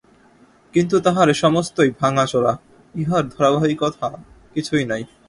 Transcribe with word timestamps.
কিন্তু 0.73 0.95
তাহার 0.99 1.27
এসেমস্তই 1.29 1.89
ভাঙাচোরা, 1.99 2.53
ইহার 2.95 3.23
ধারাবাহিকতা 3.29 4.09
কিছুই 4.55 4.85
নাই। 4.85 5.03